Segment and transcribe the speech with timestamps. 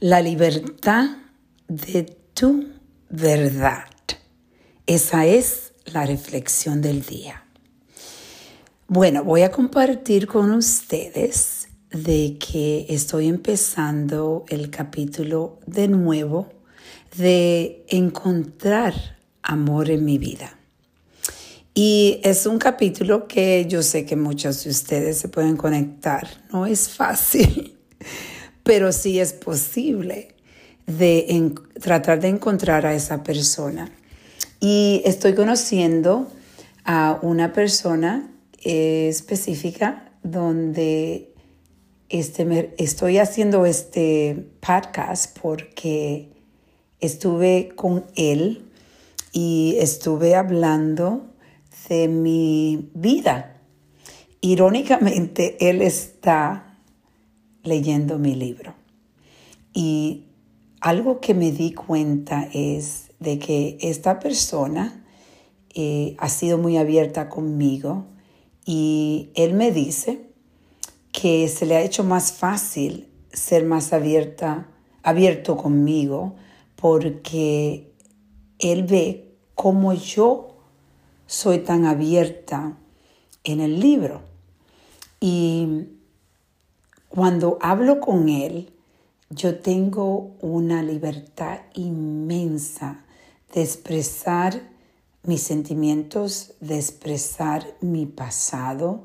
[0.00, 1.10] La libertad
[1.68, 2.68] de tu
[3.10, 3.84] verdad.
[4.86, 7.44] Esa es la reflexión del día.
[8.88, 16.48] Bueno, voy a compartir con ustedes de que estoy empezando el capítulo de nuevo
[17.18, 20.56] de encontrar amor en mi vida.
[21.74, 26.26] Y es un capítulo que yo sé que muchos de ustedes se pueden conectar.
[26.50, 27.76] No es fácil,
[28.70, 30.28] pero sí es posible
[30.86, 33.90] de tratar de encontrar a esa persona.
[34.60, 36.30] Y estoy conociendo
[36.84, 38.30] a una persona
[38.62, 41.34] eh, específica donde
[42.10, 46.30] este, estoy haciendo este podcast porque
[47.00, 48.70] estuve con él
[49.32, 51.26] y estuve hablando
[51.88, 53.56] de mi vida.
[54.40, 56.69] Irónicamente, él está
[57.62, 58.74] leyendo mi libro.
[59.72, 60.26] Y
[60.80, 65.04] algo que me di cuenta es de que esta persona
[65.74, 68.06] eh, ha sido muy abierta conmigo
[68.64, 70.30] y él me dice
[71.12, 74.68] que se le ha hecho más fácil ser más abierta,
[75.02, 76.34] abierto conmigo
[76.76, 77.92] porque
[78.58, 80.56] él ve cómo yo
[81.26, 82.78] soy tan abierta
[83.44, 84.22] en el libro.
[85.20, 85.66] Y
[87.10, 88.72] cuando hablo con él,
[89.30, 93.04] yo tengo una libertad inmensa
[93.52, 94.62] de expresar
[95.24, 99.02] mis sentimientos, de expresar mi pasado,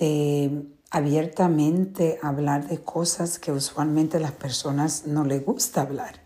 [0.00, 6.20] de abiertamente hablar de cosas que usualmente a las personas no les gusta hablar.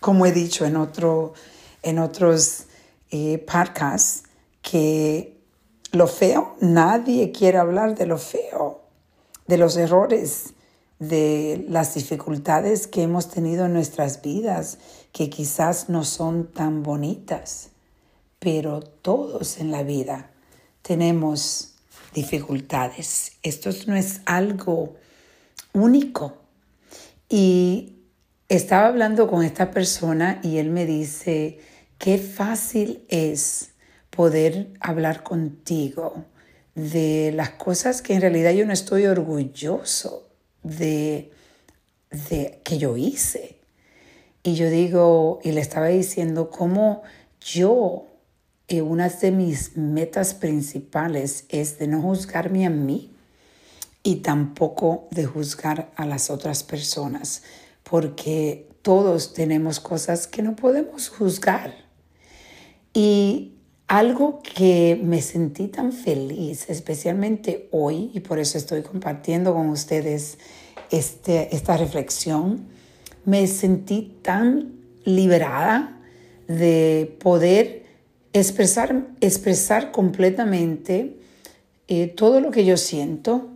[0.00, 1.34] Como he dicho en, otro,
[1.82, 2.64] en otros
[3.10, 4.22] eh, podcasts,
[4.62, 5.38] que
[5.92, 8.57] lo feo, nadie quiere hablar de lo feo,
[9.48, 10.54] de los errores,
[11.00, 14.78] de las dificultades que hemos tenido en nuestras vidas,
[15.12, 17.70] que quizás no son tan bonitas,
[18.38, 20.30] pero todos en la vida
[20.82, 21.74] tenemos
[22.14, 23.32] dificultades.
[23.42, 24.94] Esto no es algo
[25.72, 26.36] único.
[27.28, 27.96] Y
[28.48, 31.58] estaba hablando con esta persona y él me dice,
[31.98, 33.70] qué fácil es
[34.10, 36.24] poder hablar contigo
[36.78, 40.28] de las cosas que en realidad yo no estoy orgulloso
[40.62, 41.32] de,
[42.28, 43.58] de que yo hice.
[44.44, 47.02] Y yo digo, y le estaba diciendo cómo
[47.40, 48.06] yo,
[48.68, 53.12] eh, una de mis metas principales es de no juzgarme a mí
[54.04, 57.42] y tampoco de juzgar a las otras personas,
[57.82, 61.74] porque todos tenemos cosas que no podemos juzgar.
[62.94, 63.57] Y
[63.88, 70.38] algo que me sentí tan feliz, especialmente hoy, y por eso estoy compartiendo con ustedes
[70.90, 72.66] este, esta reflexión,
[73.24, 76.00] me sentí tan liberada
[76.46, 77.84] de poder
[78.34, 81.16] expresar, expresar completamente
[81.88, 83.48] eh, todo lo que yo siento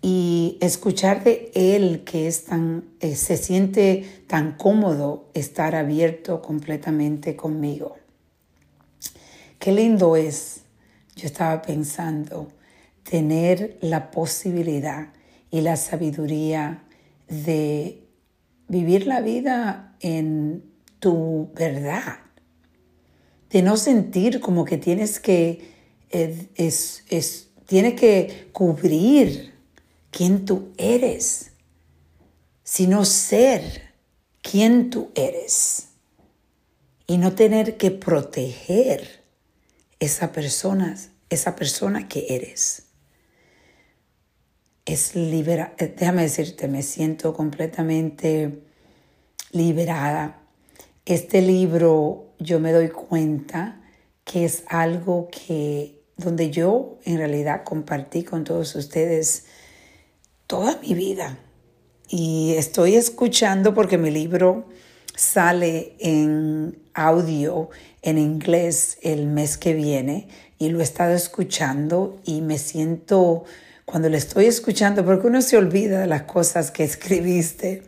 [0.00, 7.36] y escuchar de él que es tan, eh, se siente tan cómodo estar abierto completamente
[7.36, 7.96] conmigo.
[9.64, 10.60] Qué lindo es,
[11.16, 12.52] yo estaba pensando,
[13.02, 15.14] tener la posibilidad
[15.50, 16.84] y la sabiduría
[17.28, 18.06] de
[18.68, 22.18] vivir la vida en tu verdad,
[23.48, 25.70] de no sentir como que tienes que,
[26.10, 29.54] eh, es, es, que cubrir
[30.10, 31.52] quién tú eres,
[32.64, 33.94] sino ser
[34.42, 35.88] quién tú eres
[37.06, 39.23] y no tener que proteger
[40.04, 40.96] esa persona,
[41.30, 42.84] esa persona que eres.
[44.84, 48.62] Es libera, eh, déjame decirte, me siento completamente
[49.52, 50.40] liberada.
[51.06, 53.80] Este libro yo me doy cuenta
[54.24, 59.46] que es algo que donde yo en realidad compartí con todos ustedes
[60.46, 61.38] toda mi vida.
[62.08, 64.66] Y estoy escuchando porque mi libro
[65.14, 67.70] sale en audio
[68.02, 70.28] en inglés el mes que viene
[70.58, 73.44] y lo he estado escuchando y me siento,
[73.84, 77.82] cuando lo estoy escuchando, porque uno se olvida de las cosas que escribiste,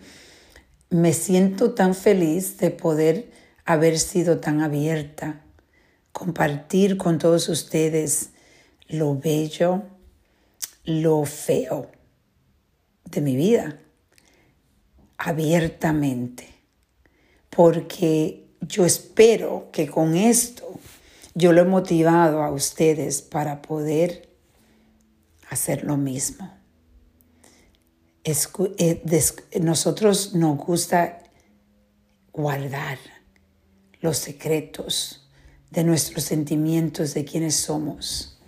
[0.91, 3.31] me siento tan feliz de poder
[3.65, 5.43] haber sido tan abierta,
[6.13, 8.31] compartir con todos ustedes
[8.89, 9.83] lo bello,
[10.85, 11.91] lo feo
[13.05, 13.79] de mi vida,
[15.19, 16.56] abiertamente
[17.57, 20.79] porque yo espero que con esto
[21.35, 24.29] yo lo he motivado a ustedes para poder
[25.49, 26.53] hacer lo mismo.
[28.77, 29.03] eh,
[29.63, 31.23] nosotros nos gusta
[32.31, 32.99] guardar
[34.03, 35.27] los secretos
[35.71, 38.39] de nuestros sentimientos, de quienes somos.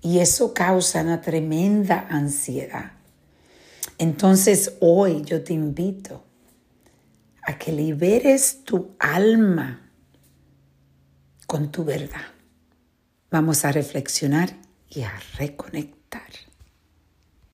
[0.00, 2.92] Y eso causa una tremenda ansiedad.
[3.98, 6.24] Entonces hoy yo te invito
[7.46, 9.90] a que liberes tu alma
[11.46, 12.26] con tu verdad.
[13.30, 14.50] Vamos a reflexionar
[14.88, 16.30] y a reconectar.